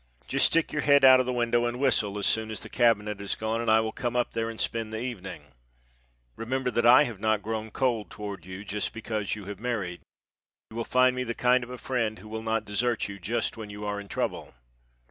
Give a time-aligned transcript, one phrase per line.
[0.27, 3.21] Just stick your head out of the window and whistle as soon as the cabinet
[3.21, 5.51] is gone and I will come up there and spend the evening.
[6.35, 10.01] Remember that I have not grown cold toward you just because you have married.
[10.71, 13.57] You will find me the kind of a friend who will not desert you just
[13.57, 14.55] when you are in trouble.